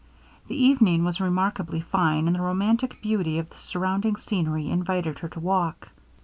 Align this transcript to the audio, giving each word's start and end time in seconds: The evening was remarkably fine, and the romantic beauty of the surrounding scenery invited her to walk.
The 0.47 0.55
evening 0.55 1.03
was 1.03 1.21
remarkably 1.21 1.79
fine, 1.79 2.25
and 2.25 2.35
the 2.35 2.41
romantic 2.41 3.03
beauty 3.03 3.37
of 3.37 3.51
the 3.51 3.59
surrounding 3.59 4.15
scenery 4.15 4.67
invited 4.67 5.19
her 5.19 5.29
to 5.29 5.39
walk. 5.39 5.89